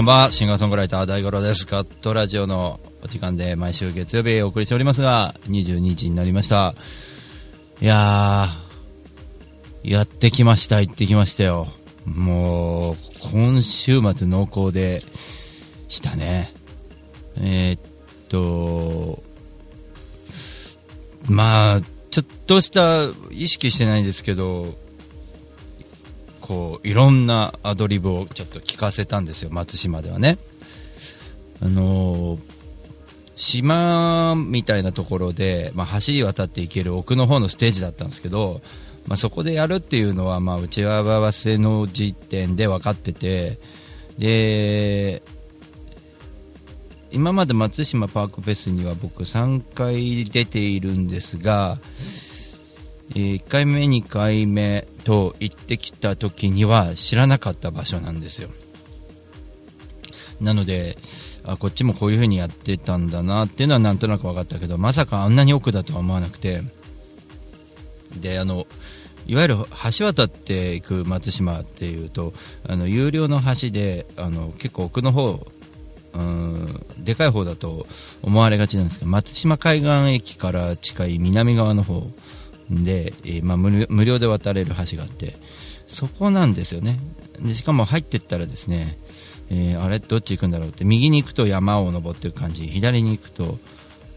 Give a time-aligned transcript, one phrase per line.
[0.00, 0.32] こんばんは。
[0.32, 1.66] シンガーソングライター大五郎です。
[1.66, 6.74] ガットラジオのお時間で毎週月曜日お送りしておりますが、22時になりました。
[7.82, 10.80] いやー、やってきました。
[10.80, 11.68] 行ってきましたよ。
[12.06, 12.96] もう、
[13.30, 15.02] 今週末濃厚で
[15.90, 16.54] したね。
[17.36, 17.80] えーっ
[18.30, 19.22] と、
[21.28, 21.80] まあ、
[22.10, 24.78] ちょっとした意識してないんですけど、
[26.50, 30.36] こういろんなアドリブをちょっと聞かせたんですよ、松島ではね。
[31.62, 32.40] あのー
[33.36, 38.60] 島みたいなところで、まあ、橋渡っていける奥の方のステージだったんですけど、
[39.06, 43.58] まあ、そこでやるっていうのは、まあ、打ち合わせの時点で分かってて、
[44.18, 45.22] で、
[47.12, 51.78] 今まで松島パークフェスには僕3回出ているんですが、
[53.14, 58.48] 1回目、2回目と行ってきた時には知らなかった場所なんですよ。
[60.40, 60.96] なので、
[61.44, 66.62] あこっちもこういう風にやってたんだなっていうのはなんとなく分かったけど、まさかあんなに奥だとは思わなくて、
[68.20, 68.68] で、あの、
[69.26, 69.56] いわゆる
[69.98, 72.32] 橋渡っていく松島っていうと、
[72.68, 75.44] あの有料の橋であの結構奥の方
[76.14, 77.88] うんでかい方だと
[78.22, 82.06] 思われがちなんですけど松島海岸駅から近い南側の方
[82.70, 85.34] で、えまあ、無料で渡れる橋があって
[85.88, 86.98] そこなんですよね。
[87.40, 88.98] でしかも入ってったらですね、
[89.50, 93.58] えーあれどっち行くんだろうって右に行くと山を登っていく感じ左に行くと、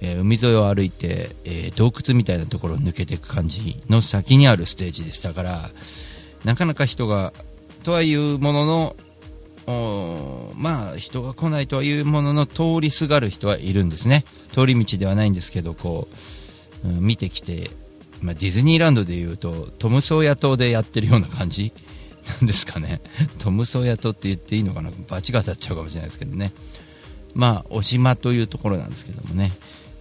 [0.01, 5.71] えー海沿いを歩いて、えー洞窟みたいなところを抜けていく感じの先にあるステージでしたから
[6.43, 7.33] なかなか人が
[7.83, 8.95] とはいうものの
[9.65, 14.25] おまあ人が来ないとはいうものの通りすがる人はいるんですね。
[14.53, 16.07] 通り道ではないんですけどこ
[16.83, 17.71] う、うん見てきて、
[18.23, 21.71] まあ、ディズニーランドでいうとトムソーヤ島でやってるような感じ？
[22.39, 23.01] なんですかね。
[23.37, 24.91] トムソーヤ島って言っていいのかな？
[25.09, 26.53] 罰が当たっちゃうかもしれないですけどね。
[27.35, 29.51] まあお島というところなんですけどもね、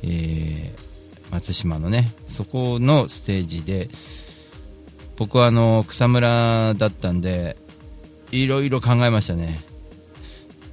[0.03, 0.93] えー
[1.33, 3.89] 松島のねそこのステージで
[5.17, 7.57] 僕はあの草むらだったんで
[8.31, 9.63] いろいろ考えましたね。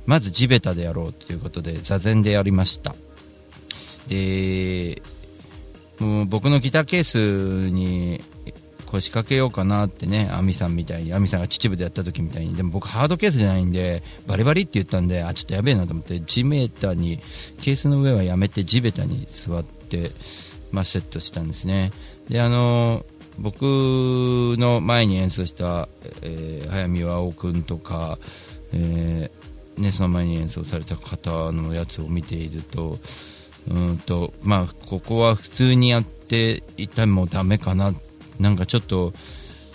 [0.05, 2.93] まず地べたでやろうということで座禅でやりました。
[4.09, 5.01] で
[5.99, 8.23] もう僕のギターケースに
[8.85, 12.55] 腰掛けようかなってね亜美さんみたいに亜美さんが秩父でやった時みたいに。
[12.55, 17.19] でも僕ハードケースじゃないんでバリバリって言ったんであちょっとやべえなと思って地べたに
[17.61, 20.11] ケースの上はやめて地べたに座って、
[20.71, 21.91] まあ、セットしたんですね。
[22.29, 23.05] であの
[23.37, 25.87] 僕の前に演奏した、
[26.21, 28.19] えー早見和夫君とか、
[28.73, 32.99] えーね、その前に演奏された方のやつを見ていると
[33.69, 37.93] うんと、まあ、ここは普通にやっていたもダメかな。
[38.39, 39.13] なんかちょっと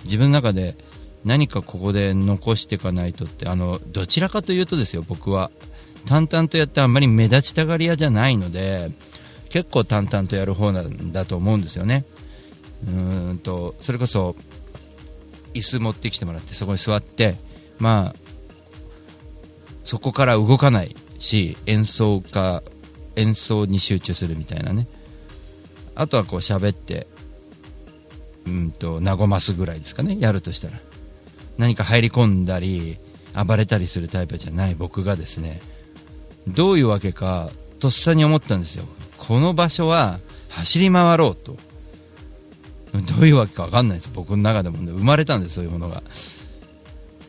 [0.04, 0.74] 自分の中で
[1.24, 5.50] 何かここで残していかないとってあのどちらかというとですよ僕は。
[6.06, 8.90] 淡々とやってあんまり目立ちたがり屋じゃないので
[9.48, 12.04] 結構淡々とやる方なんだと思うんですよね。
[12.86, 12.90] う
[13.32, 14.36] んとそれこそ
[15.54, 17.36] 椅子持ってきてもらってそこに座って
[17.78, 18.18] まあ
[19.84, 22.62] そこから動かないし演奏家
[23.16, 24.86] 演奏に集中するみたいなね。
[25.94, 27.06] あとはこう喋って
[28.46, 30.18] うんと和ますぐらいですかね。
[30.18, 30.78] やるとしたら。
[31.56, 32.98] 何か入り込んだり
[33.46, 34.74] 暴れたりするタイプじゃない。
[34.74, 35.60] 僕がですね。
[36.48, 37.48] どういうわけか
[37.78, 38.84] とっさに思ったんですよ。
[39.18, 40.18] この場所は
[40.50, 41.56] 走り回ろうと。
[42.92, 44.10] どういうわけか分かんないです。
[44.12, 46.02] 僕の中でも、ね、生まれたんですそういうものが。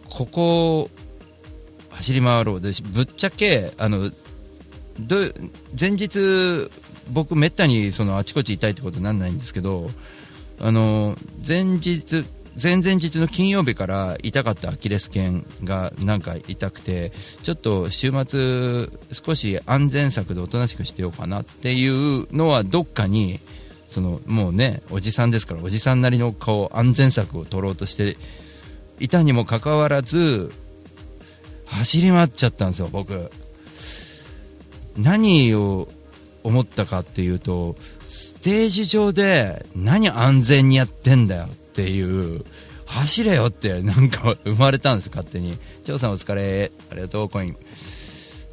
[0.10, 0.90] ここを
[1.90, 2.62] 走り回ろう。
[2.62, 4.12] でぶっちゃけあの
[5.00, 5.18] ど
[5.80, 6.70] 前日
[7.12, 9.90] 僕めったにそのあちこち痛いってことにならないんですけど
[10.60, 11.16] あの
[11.46, 12.26] 前日
[12.62, 17.12] 前々日の金曜日から痛かったアキレス腱がなんか痛くて
[17.44, 23.42] ちょっと週末少し安全策でおとなしくしてようかなっていうのはどっかに
[23.90, 28.18] そのもうねおじさんですからおじさんなりのこう安全策を取ろうとして
[29.00, 30.52] いたにもかかわらず
[31.66, 33.30] 走り回っちゃったんですよ僕。
[34.98, 35.88] 何を
[36.44, 37.76] 思ったかっていうと
[38.08, 42.46] ステージ上で何安全にやってんだよっていう
[42.86, 45.58] 走れよってなんか生まれたんです勝手に。
[45.84, 47.58] 張さんお疲れありがとうコイン。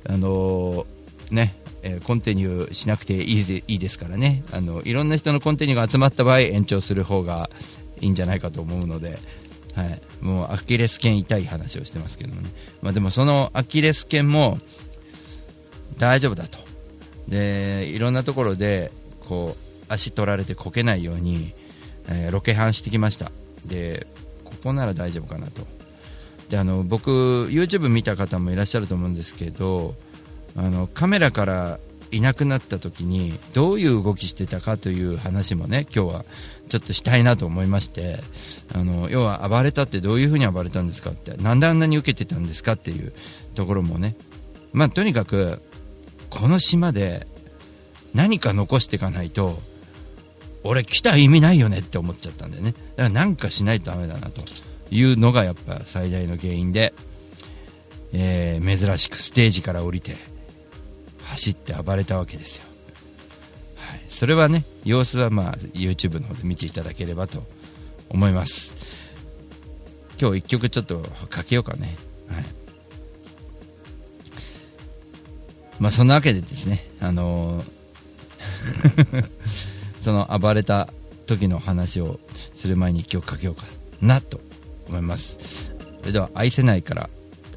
[0.08, 0.86] あのー
[1.30, 4.44] ねえコンティニューしなくていいでいいですからね。
[4.52, 7.50] あのいろんな人のコンティニューが集まった場合延長する方が
[8.00, 9.18] いいんじゃないかと思うので、
[9.74, 12.50] はい、もうアキレス腱痛い話をしてますけどもね、
[12.82, 14.58] まあ、でもそのアキレス腱も
[15.98, 16.58] 大丈夫だと。
[17.28, 18.90] でいろんなところで
[19.20, 21.54] こう足取られてこけないように、
[22.08, 23.30] えーロケハンしてきました。
[23.66, 24.06] で
[24.44, 25.66] ここなら大丈夫かなと。
[26.50, 27.10] であの僕
[27.50, 29.94] YouTube 見た方もいらっしゃると思うんですけど
[30.54, 31.78] あのカメラから
[32.10, 36.24] いなくなった時にどういう動きしてたかという話もね今日は
[36.68, 38.18] ちょっとしたいなと思いまして
[38.74, 43.14] あの要は暴れたってどういうふうに暴れたんですかってなんであんなに受けてたんですかっていう
[43.54, 44.14] ところもね。
[44.74, 45.62] まあとにかく
[46.32, 47.26] この島で
[48.14, 49.58] 何か残していかないと
[50.64, 52.72] 俺来た意味ないよねって思っちゃったんだよね。
[52.72, 54.42] だからなんかしないとダメだなと
[54.90, 56.94] いうのがやっぱ最大の原因で、
[58.14, 60.16] えー珍しくステージから降りて
[61.24, 62.64] 走って暴れたわけですよ、
[63.76, 67.42] はい、それはね様子はまあ YouTube の方で見ていただければと
[68.08, 68.74] 思います。
[70.20, 71.96] 今日一曲ちょっとかけようかね。
[72.28, 72.61] はい。
[75.82, 79.26] まあそんなわけでですねあのー
[80.00, 80.88] その暴れた
[81.26, 82.20] 時の話を
[82.54, 83.64] する前に一曲かけようか
[84.00, 84.40] なと
[84.88, 85.38] 思います。
[86.00, 87.10] それでは愛せないから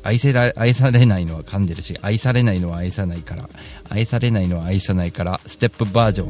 [0.03, 3.49] 愛せら愛されないのは噛んでるし愛されないのは愛さないから
[3.89, 6.29] 愛されないのは愛さないからステップバージョン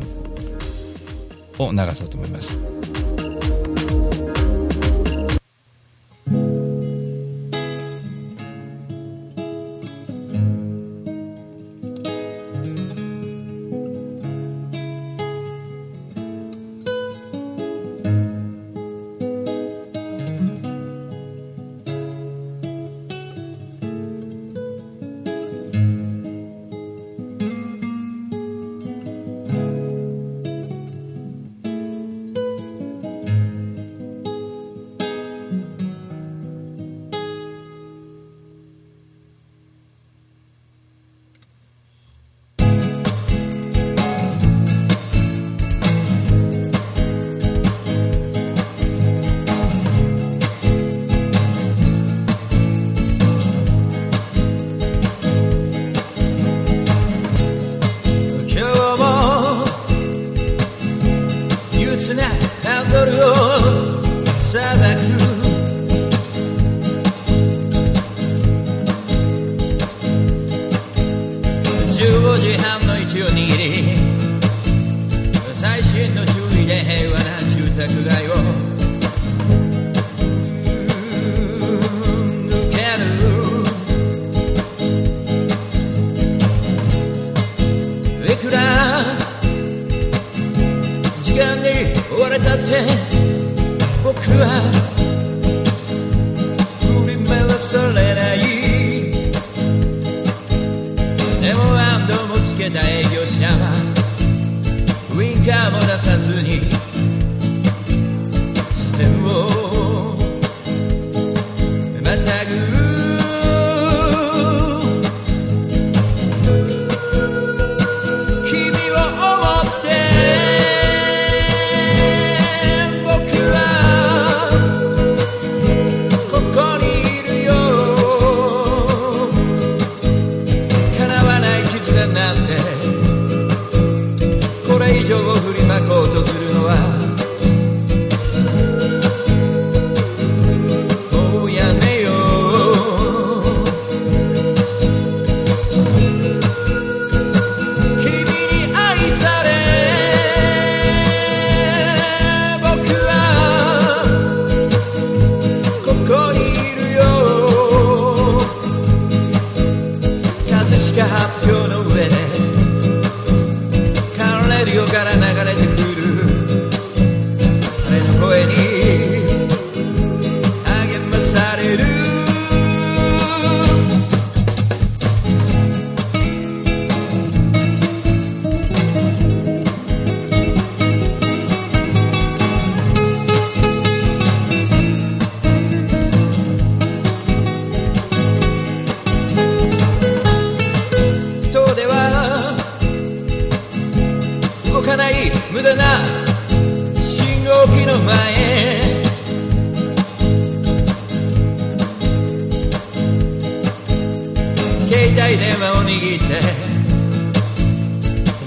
[1.59, 2.57] を流そうと思います。
[94.45, 94.74] 僕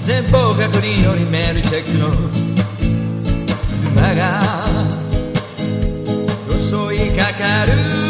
[0.05, 2.09] 前方確認よりメールチェックの
[3.91, 4.41] 妻が
[6.49, 8.08] 襲いかかる。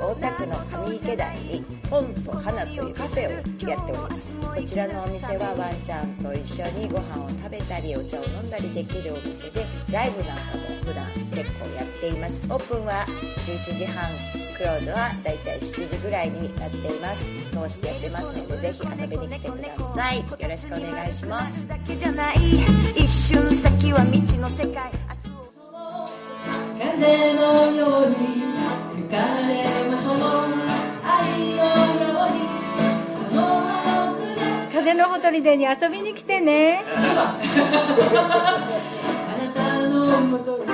[0.00, 4.38] 大田区の上池台に本と花というカフェをやっております。
[4.38, 12.46] こちらのお店はワンちゃんと一緒にご飯を食べたりお茶を飲んだりできるお店で、ライブなんかも普段結構やっています。
[12.52, 13.04] オープンは
[13.46, 14.44] 11時半。
[14.54, 21.68] クローズはだいたい7時ぐらいになっています通してやってますのでぜひ遊びに来てくださいよろしくお願いします
[22.94, 24.92] 一瞬先は未知の世界
[26.78, 28.63] 風のように
[34.72, 36.84] 風のほとりでに遊びに来てね。
[36.86, 37.38] あ
[39.38, 40.64] なたのもと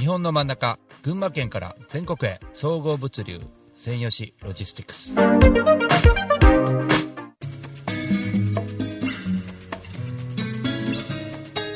[0.00, 3.40] 日本の真ん中群馬県から全国へ総合物流
[3.76, 6.37] 専用紙ロジスティックス。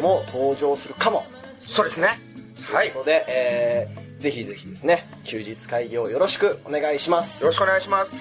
[0.00, 1.26] も登場するかも。
[1.60, 2.20] そうですね。
[2.62, 2.86] はい。
[2.88, 7.44] よということで、えーぜひぜひですね休日会議をよろしくお願いします。
[7.44, 8.16] ろしくお願いします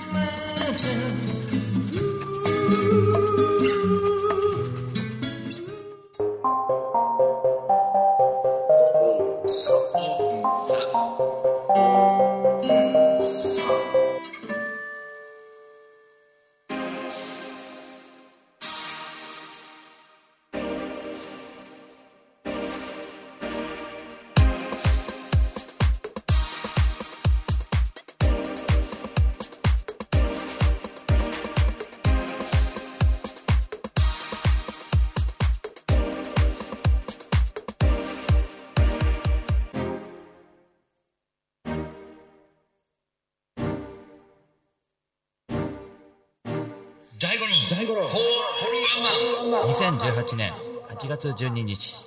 [47.18, 48.10] 大五郎大五郎。
[48.10, 49.70] ホールワンマン。
[49.72, 50.52] 2018年
[50.90, 52.06] 8月12日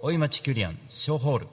[0.00, 1.48] 大井町キュリアン小ホール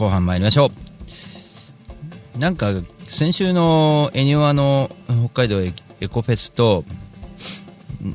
[0.00, 0.72] 後半参りましょ
[2.34, 2.38] う。
[2.38, 2.68] なんか
[3.06, 4.90] 先週のエニワの
[5.26, 6.84] 北海道エコフェスと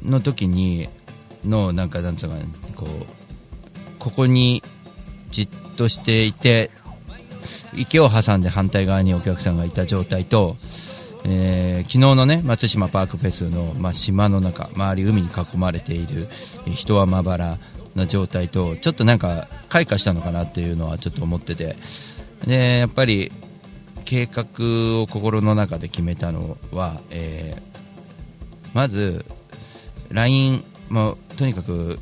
[0.04, 0.90] の時に
[1.46, 2.38] のなんかなんつうか
[2.76, 4.64] こうここに
[5.30, 6.72] じっとしていて
[7.76, 10.58] 池を挟んで反対側にお客さんがいた状態と、
[11.24, 16.28] えー昨日のね松島パークフェスの、まあ、島の中周り海に囲まれている
[16.74, 17.60] 人はまばら
[17.96, 21.76] な状態とちょっとなんか開花したのかなっていうのはちょっと思ってて。
[22.46, 23.32] でやっぱり
[24.04, 27.76] 計画を心の中で決めたのは、えー
[28.74, 29.26] まず
[30.10, 31.98] LINE もとにかく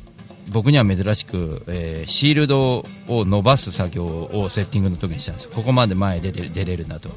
[0.48, 7.10] 僕には珍しく、えーシールドを伸ばす作業をセッティングの時にしたんですここまで前出て出れるなと。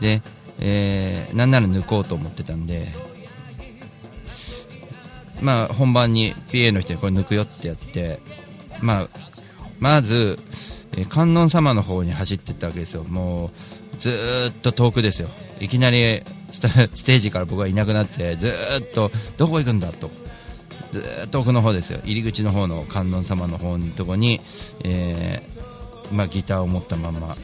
[0.00, 0.20] で、
[0.58, 2.88] えーなんなら抜こうと思ってたんで
[5.42, 8.20] まあ本番に PA の人にこれ抜くよってやって
[8.80, 9.08] まあ
[9.80, 10.38] まず、
[10.92, 13.04] えー観音様の方に走っていったわけですよ。
[13.04, 13.50] もう
[13.98, 15.28] ずっと遠くですよ。
[15.58, 20.10] いきなり ステージから僕はいなくなってずっとどこ行くんだと。
[20.92, 22.00] ずっと奥の方ですよ。
[22.04, 24.42] 入り口の方の観音様の方のとこに、
[24.84, 27.36] えーまあ、ギターを持ったまま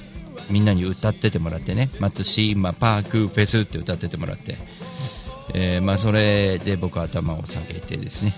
[0.51, 1.91] みんなに歌っててもらってね。
[1.99, 4.59] 松島パークフェスって歌っててもらって、
[5.55, 8.35] えーまあ、それで僕は頭を下げてですね、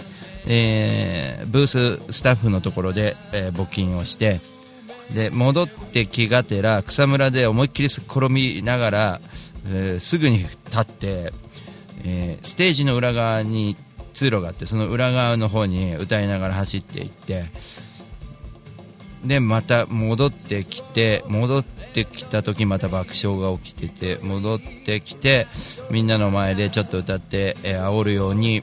[0.47, 4.41] えーブーススタッフのところで、えー募金をして
[5.13, 9.21] で戻って気がてら草むらで思いっきり転びながら、
[9.67, 11.33] えーすぐに立って、
[12.05, 13.77] えーステージの裏側に
[14.15, 17.45] 通路があってその裏側の方に歌いながら走っていって
[19.25, 25.47] でまた戻ってきて戻ってきた時また爆笑が起きてて戻ってきて
[25.91, 28.63] みんなの前でちょっと歌って、えー煽るように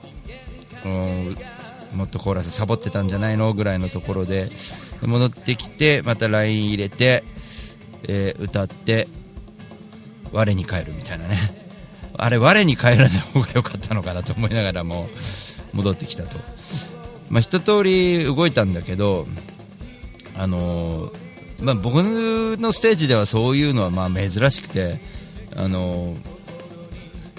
[0.84, 1.38] うん
[1.94, 4.50] もっとコーラスサボってたんじゃないのぐらいのところで
[5.02, 7.24] 戻ってきてまた LINE 入れて、
[8.08, 9.08] えー歌って
[10.32, 11.68] 我に返るみたいなね。
[12.18, 15.08] あれ我に返らない方が良かったのかなと思いながらも
[15.74, 16.38] 戻ってきたと、
[17.30, 19.28] まあ、一通り動いたんだけど
[20.38, 21.12] あの
[21.60, 25.00] まあ、僕のステージではそういうのはまあ珍しくて、
[25.56, 26.16] あの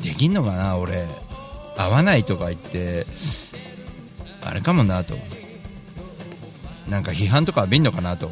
[0.02, 1.06] できんのかな俺。
[1.76, 3.06] 合わないとか言って
[4.42, 5.16] あれかもなと。
[6.88, 8.30] なんか批判とか浴びんのかなと。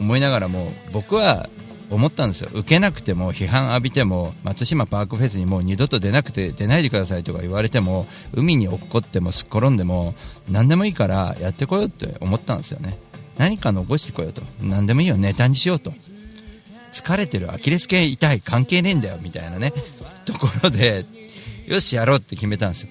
[0.00, 1.48] 思いながらも僕は
[1.90, 2.50] 思ったんですよ。
[2.54, 10.14] 受けなくても批判浴びても松島パークフェスにもう二度と出なくて出ないでくださいとか言われても海に落っこってもすっ転んでも
[10.48, 12.98] 何でもいいからやってこようって思ったんですよね。
[13.42, 14.40] 何か残してこようと。
[14.60, 15.16] 何でもいいよ。
[15.16, 15.92] ネタにしようと。
[16.92, 17.52] 疲れてる。
[17.52, 18.40] アキレス腱痛い。
[18.40, 19.18] 関係ねえんだよ。
[19.20, 19.72] みたいなね。
[20.24, 21.04] ところで
[21.66, 22.88] よしやろうって決めたんですよ。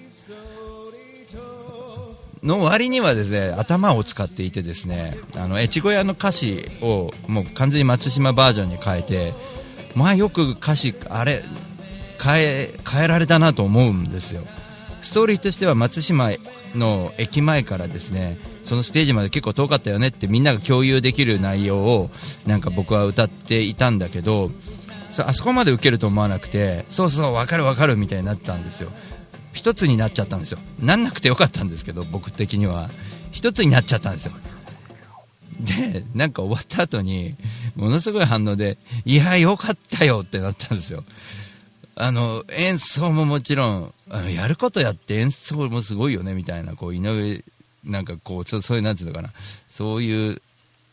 [2.43, 9.33] の割にはですね頭を使っていてですねあの越後屋の歌詞をもう完全に松島バージョンに変えて
[9.95, 11.43] まあよく歌詞あれ
[12.21, 14.41] 変え変えられたなと思うんですよ。
[15.01, 16.31] ストーリーとしては松島
[16.75, 22.09] の駅前からですねそのステージまで結構遠かったよねってみんなが共有できる内容を
[22.45, 24.51] なんか僕は歌っていたんだけど
[25.09, 28.91] そあそこまで受けると思わなくてそうそう分かる分かるみたいになったんですよ。
[29.53, 30.59] 一つになっちゃったんですよ。
[30.79, 32.89] なんなくてよかったんですけど僕的には。
[33.31, 34.33] 一つになっちゃったんですよ。
[35.59, 37.35] でなんか終わった後に
[37.75, 41.03] ものすごい反応でいやよかったよってなったんですよ。
[41.95, 47.43] あの演奏ももちろんあのやることやって演奏もすごいよねみたいなこう井上
[47.83, 49.31] なんかこうそそういうなんていうのかな。
[49.69, 50.41] そういう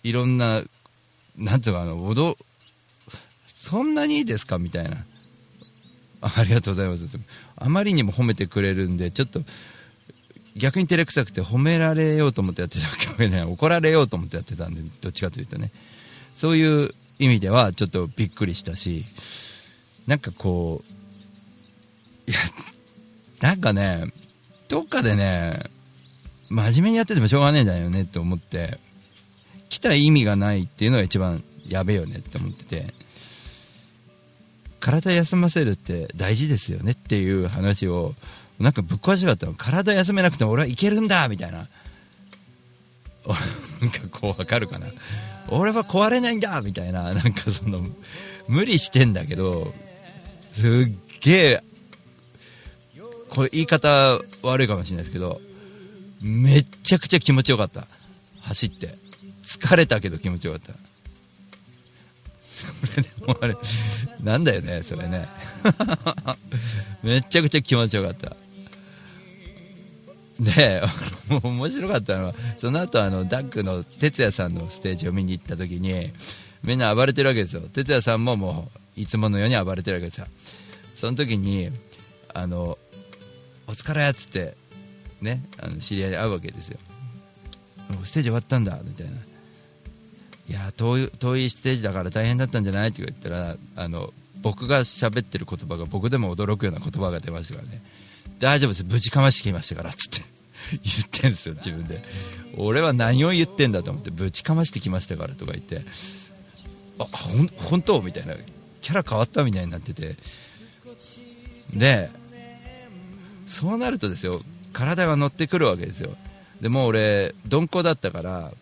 [0.03, 0.63] いろんな
[1.37, 2.37] なんていうのかな踊
[3.57, 5.05] そんなにいいですかみたいな。
[6.21, 7.05] ありがとうございます。
[7.57, 9.41] あまりにも褒めてくれるんでちょっと
[10.57, 15.71] 逆に照れくさくて褒められようと思ってやってたわけね怒られようと思ってやってたんでどっちかというとね。
[16.35, 19.05] そういう意味ではちょっとびっくりしたし
[20.09, 20.83] なんかこ
[22.27, 22.40] ういや
[23.40, 24.12] なんかね
[24.66, 25.61] どっかでね
[26.49, 28.79] 真面目にやっててもしょうがねえんだよねって思って
[29.68, 32.94] 来た意味がないっていうのが一番やべえよねって思ってて
[34.81, 38.14] 体休ませるって大事ですよねっていう話を
[38.59, 39.55] なんかぶっ壊しちゃったの。
[39.55, 41.68] 体休めなくても俺はいけるんだみたいな。
[43.81, 44.87] なんかこうわかるかな。
[45.49, 47.14] 俺は壊れないんだみたいな。
[47.14, 47.87] なんかその
[48.49, 49.75] 無理してんだけど
[50.61, 51.62] すっげえ
[53.31, 55.40] これ言い方悪いかもしれないですけど
[56.21, 57.87] めちゃくちゃ気持ちよかった。
[58.40, 58.94] 走って。
[59.44, 60.73] 疲れたけど気持ちよかった。
[62.59, 63.57] それでもあれ
[64.21, 65.29] なんだよねそれね。
[67.05, 68.37] めちゃくちゃ気持ちよかった。
[70.40, 70.83] で
[71.42, 76.12] 面白かったのはその後あのダックの哲也さんのステージを見に行った時に
[76.64, 77.62] みんな暴れてるわけですよ。
[77.73, 80.27] 哲也さんももういつものように暴れてるわけですよ。
[81.01, 81.71] その時に
[82.35, 82.77] あの
[83.67, 84.57] お疲れっつって
[85.21, 86.79] ねあの知り合いに会うわけですよ
[88.05, 92.89] ステージ終わったんだみたいないや遠い遠いステージだから大変だったんじゃない？
[92.89, 97.83] って言ったらあの僕が喋ってる言葉が僕でも驚くような言葉が出ましたからね
[98.39, 98.85] 大丈夫です。
[98.85, 100.25] ぶちかましてきましたからっつって。
[100.71, 102.03] 言ってんですよ自分で
[102.57, 105.81] 俺は何を言ってんだと思ってぶちかましてきましたからとか言って
[106.99, 108.03] あほん本当？
[108.03, 108.35] みたいな。
[108.81, 110.17] キャラ変わったみたいになってて。
[111.75, 112.11] で
[113.47, 114.41] そうなるとですよ
[114.73, 116.17] 体が乗ってくるわけですよ。
[116.61, 118.53] でもう俺鈍行だったから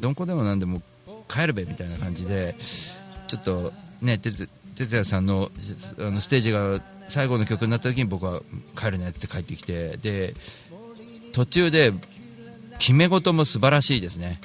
[0.00, 0.82] 鈍行でもなんでも
[1.28, 2.56] 帰るべみたいな感じで
[3.26, 5.50] ちょっとね哲哲也さんの
[5.98, 8.42] あのステージが最後の曲になった時に僕は
[8.76, 10.34] 帰るねって帰ってきてで
[11.32, 11.92] 途中で
[12.78, 14.40] 決め事も素晴らしいですね。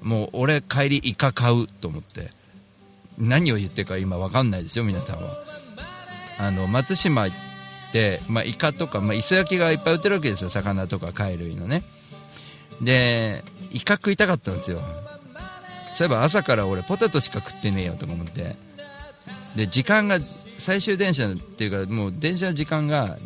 [0.00, 2.30] もう俺帰りイカ買うと思って。
[3.18, 5.36] 何を言ってるか今分かんないでしょ皆さんは。
[6.38, 11.84] あの松島行って、まあ、イカとか、まあ、磯焼きがいっぱい売ってるわけですよ魚とか貝類のね。
[12.80, 14.80] でイカ食いたかったんですよ。
[15.94, 18.56] そういえば朝から俺ポテトしか食ってねえよとか思って。
[19.56, 20.18] で時間が
[20.58, 23.18] 最終電車っていうかもう電車の時間が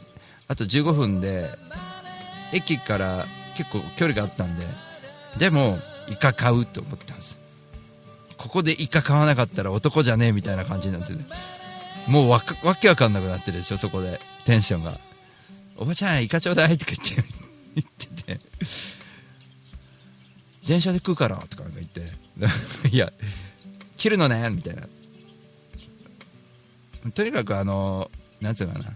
[0.49, 1.51] あと15分で
[2.53, 4.67] 駅から結構距離があったんで。
[5.39, 7.39] でもイカ買うと思ったんです。
[8.39, 11.25] ここでイカ買わなかったら男じゃねえみたいな感じになってて
[12.07, 14.21] もうわわけわかんなくなってるでしょそこで。
[14.45, 14.99] テンションが。
[15.77, 17.31] おばちゃんイカちょうだいとか言って
[17.75, 18.41] 言ってて。
[20.67, 22.13] 電車で食うからとか言って。
[22.89, 23.13] いや
[23.97, 24.83] 切るのねみたいな。
[27.13, 28.93] とにかくあのなんていうかな。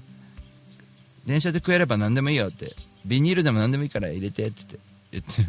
[1.26, 2.74] 電車で食えれば何でもいいよって。
[3.04, 4.78] ビニールでも何でもいいから入れてって
[5.10, 5.46] 言って。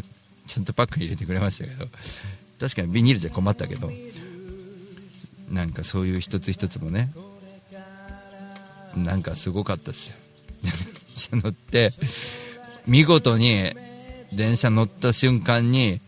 [0.48, 1.88] ちゃんとパックに入れてくれましたけど。
[2.62, 3.92] 確かにビニールじゃ困ったけど
[5.50, 7.12] なんかそういう一つ一つもね
[8.96, 10.16] なんかすごかったですよ。
[10.62, 10.72] 電
[11.18, 11.92] 車乗って
[12.86, 13.74] 見事に
[14.32, 16.02] 電車乗った瞬間に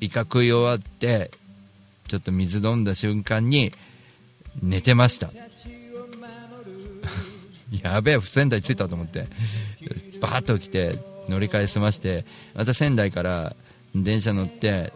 [0.00, 1.30] イカ食い終わって
[2.08, 3.72] ちょっと水飲んだ瞬間に
[4.60, 5.30] 寝てました。
[7.70, 9.28] やべえ仙台着いたと思って
[10.20, 13.54] バーッと来て乗り換え済ましてまた仙台から
[13.94, 14.92] 電車乗って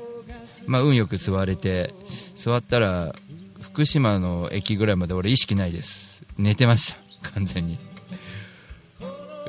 [0.66, 1.94] まあ運よく座れて
[2.36, 3.14] 座ったら
[3.60, 6.22] 福島の駅ぐらいまで俺意識ないです。
[6.38, 7.30] 寝てました。
[7.34, 7.78] 完全に。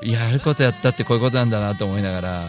[0.02, 2.48] やることやったってこういうことなんだなと思いながら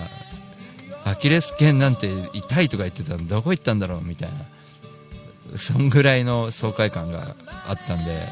[1.04, 5.58] アキレス腱なんて痛いとか言ってたのどこ行ったんだろうみたいな。
[5.58, 8.28] そんぐらいの爽快感があったんで。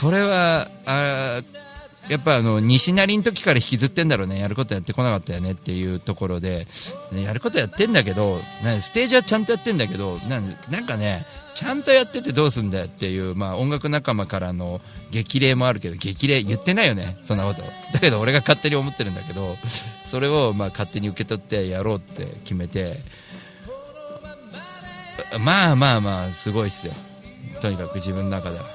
[0.00, 1.40] これはあ
[2.08, 4.40] やっぱあの西成の時から引きずってんだろうね。
[4.40, 6.66] やることやってこなかったよねっていうところで、
[7.12, 17.62] やることやってんだけどなステージはちゃんとやってんだけどなんなんかねちゃんとやっててどうすんだよっていう、まあ、音楽仲間からの激励もあるけど激励言ってないよねそんなこと。
[17.92, 19.56] だけど俺が勝手に思ってるんだけど
[20.06, 22.96] それをまあ勝手に受け取ってやろうって決めて。
[25.40, 26.94] まあまあまあすごいっすよ。
[27.60, 28.66] とにかく自分の中では。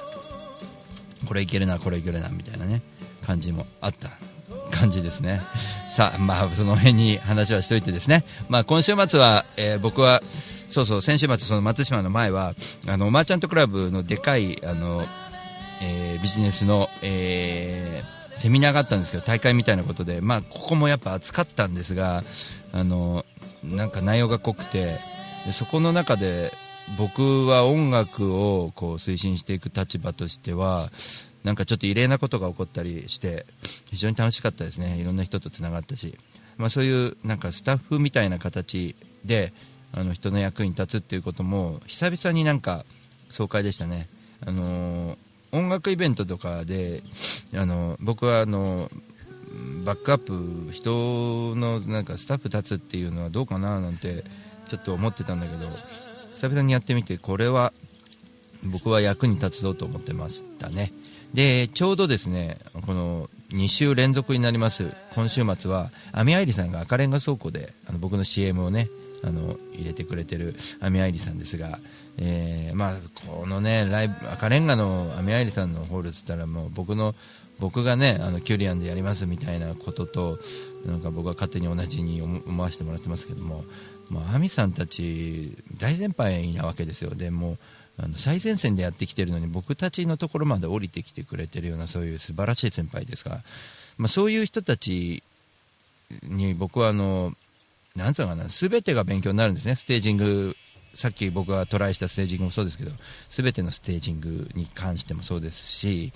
[1.26, 2.82] これいけるなこれいけるなみたいなね。
[3.24, 4.10] 感じもあった
[4.70, 5.40] 感じですね。
[5.90, 8.24] さあまあその辺に話はしといてですね。
[8.48, 10.22] まあ今週末は、えー僕は
[10.70, 12.54] そうそう先週末その松島の前は
[12.88, 15.04] あのマーチャントクラブのでかいあの、
[15.80, 22.24] えービジネスの、えーセミナーがあったんですけど大会みたいなことでまあここもやっぱ暑かったんですが
[22.72, 23.24] あの
[23.62, 24.98] なんか内容が濃くて
[25.52, 26.52] そこの中で
[26.98, 30.90] 僕は音楽をこう推進していく立場としては
[31.44, 33.46] なんかちょっと異例なことが起こったりして
[33.90, 34.96] 非常に楽しかったですね。
[34.98, 36.18] いろんな人とつながったし、
[36.56, 39.52] まあ、そういうなんかスタッフみたいな形で
[39.92, 42.84] あの人の役に立つっていうことも久々になんか
[43.30, 44.08] 爽快でしたね、
[44.44, 45.16] あのー
[45.54, 47.04] 音楽イベントとかで、
[47.54, 48.90] あの僕はあの
[49.84, 54.24] バックアップ人のなんかスタッフ立つっていうのはどうかななんて
[54.68, 55.70] ちょっと思ってたんだけど
[56.34, 57.72] 久々にやってみてこれは
[58.64, 60.92] 僕は役に立つぞと思ってましたね。
[61.34, 68.88] でちょうどですねこの2週連続になります今週末はアミアイリさんが赤レンガ倉庫であの僕の CM をね
[69.24, 71.78] あの入れてくれてるアミアイリさんですが、
[72.18, 72.92] えーまあ、
[73.26, 77.14] このねライブ赤レンガのアミアイリさんのホールっつったらもう僕の
[77.58, 80.38] 僕がねあのキュリアンでやりますみたいなことと
[80.84, 83.64] なんか僕は勝手に同じに思わせてもらってますけども、
[84.10, 87.14] まあ、アミさんたち大先輩なわけですよ。
[87.14, 87.58] でもう
[87.98, 93.30] あの最前線でやってきてるのに僕たちのところまで降りてきてくれてるようなそういう素晴らしい先輩ですか。
[93.30, 93.42] ら、
[93.98, 95.22] まあ、そういう人たち
[96.22, 97.32] に僕はあの
[97.94, 99.76] なんつうのかな全てが勉強になるんですね。
[99.76, 100.56] ステージング
[100.94, 102.92] さっき僕がトライしたステージングもそうですけど
[103.30, 106.12] 全てのステージングに関してもそうですし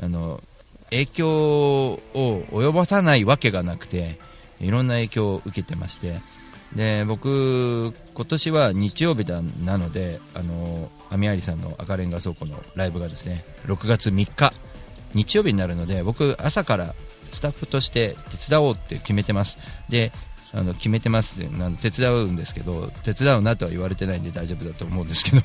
[0.00, 0.42] あの
[0.90, 4.18] 影響を及ぼさないわけがなくて
[4.60, 6.20] いろんな影響を受けてまして
[6.74, 14.52] で僕、今年は日曜日だなのであの網有さんの赤レンガ倉庫のライブがですね6月3日
[15.14, 16.94] 日曜日になるので僕、朝から
[17.30, 19.58] スタッフとして手伝おうって決めてます。
[19.88, 20.12] で
[20.52, 21.40] あの決めてます。
[21.40, 25.42] って手伝うんですけど手伝うなとは言われてないんで大丈夫だと思うんですけど。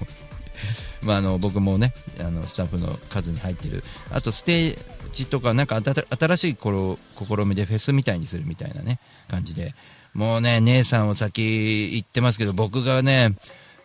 [1.02, 3.84] まあ、あの僕もねあのスタッフの数に入ってる。
[4.12, 4.80] あとステー
[5.13, 9.74] ジとかなんか新しいこ試みでフェスみたいにするみたいなね感じで。
[10.13, 11.41] もうね姉さんを先
[11.93, 13.36] 行ってますけど僕がね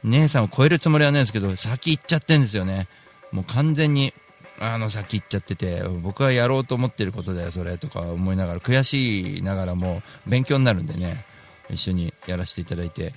[0.03, 2.89] 姉さんを超えるつもりはないんですけど先行っちゃってるんですよね。
[3.31, 4.13] もう完全に
[4.61, 11.25] あの先行っちゃってて僕はやろうと思ってることだよそれとか思いながら悔しいながらも勉強になるんでね
[11.69, 13.15] 一緒にやらせていただいて。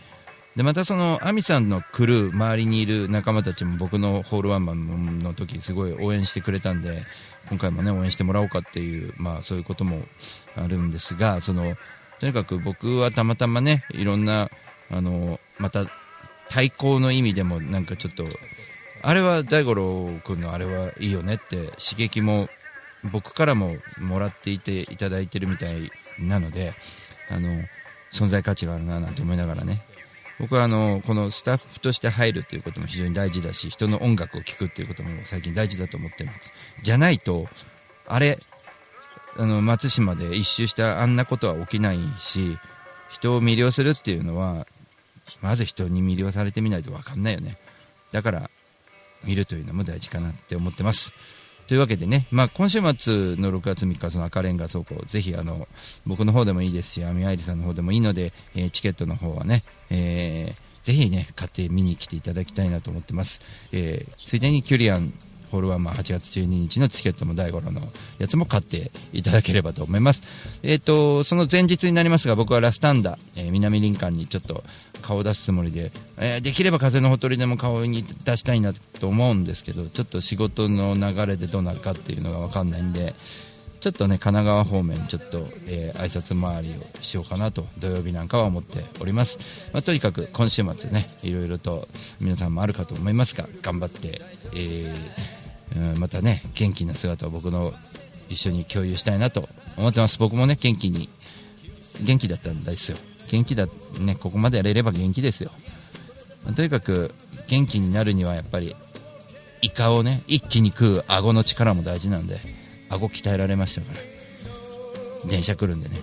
[0.57, 7.03] でまたその亜美さんのクルー周りにいる仲間たちも僕のホールワンマンの時すごい応援してくれたんで
[7.47, 10.01] 今回もね応援してもらおうかっていうまあそういうことも
[10.55, 11.75] あるんですがその
[12.19, 14.49] とにかく僕はたまたまねいろんな
[14.89, 15.85] あのまた
[16.49, 18.25] 対抗の意味でもなんかちょっと
[19.03, 22.49] あれは大五郎君のあれはいいよねって刺激も
[23.03, 26.73] 僕からももらっていていただいてるみたいなので
[27.29, 27.49] あの
[28.11, 29.83] 存在価値があるななんて思いながらね
[30.39, 36.51] 僕はあのこのスタッフとして入るということも非常に大事だし人の音楽を聴くということも最近大事だと思っています。
[36.83, 37.47] じゃないと
[38.07, 38.39] あれ
[39.37, 42.57] あの松島で一周したあんなことは起きないし
[43.09, 44.67] 人を魅了するっていうのは
[45.41, 47.57] まず人に魅了されてみないと分かんないよね。
[48.11, 48.49] だから
[49.23, 51.13] 見るというのも大事かなって思ってます。
[51.67, 55.67] というわけでね、まあ、今週末の6月3日、その赤レンガ倉庫、ぜひあの
[56.05, 63.41] 僕の方でもいいですし、アミアイリさんの方でもいいので、えーチケットの方はね、えーぜひね、買って見に来ていただきたいなと思ってます。
[63.73, 65.13] えーついでにキュリアン
[65.51, 67.81] ホールワンマン8月12日のチケットも大五郎の
[68.19, 70.23] やつも買っていただければと思います。
[70.63, 74.63] えっ、と、その前日になりますが、僕はラスタンダ、えー南林間にちょっと
[75.01, 83.15] 顔を出すつもりで、えーできれば風のほとりでも顔に出したいなと思うんですけど、ちょっと仕事の流れでどうなるかっていうのがわかんないんで、
[83.79, 89.39] ちょっとね、神奈川方面、ちょっと、えー挨拶回りをしようかなと、土曜日なんかは思っております。
[89.71, 91.87] まあ、とにかく今週末ね、いろいろと
[92.19, 94.21] 皆さんもあるかと思いますが、頑張って、
[94.53, 95.36] えー
[95.77, 97.73] うんまたね、元気な姿を僕の
[98.29, 100.17] 一緒に共有したいなと思ってます。
[100.17, 101.09] 僕もね、元気に、
[102.01, 102.97] 元気だったんですよ。
[103.29, 103.67] 元気だ、
[103.99, 105.51] ね、ここまでやれれば元気ですよ。
[106.55, 107.13] とにかく、
[107.47, 108.75] 元気になるにはやっぱり、
[109.61, 112.39] イカをね、一気に食う顎の力も大事なんで、
[112.89, 115.29] 顎鍛えられましたから。
[115.29, 115.99] 電車来るんでね。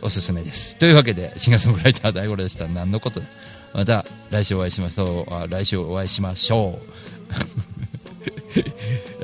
[0.00, 0.76] おすすめです。
[0.76, 2.66] というわけで、シンガーソングライター大五郎でした。
[2.68, 3.26] 何のことだ
[3.74, 5.34] また来週お会いしましょう。
[5.34, 7.67] あ来週お会いしましょう。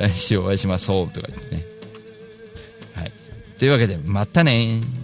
[0.08, 1.66] 来週お会いしましょうとか言ってね。
[2.94, 3.12] はい。
[3.58, 5.03] というわけで、またねー。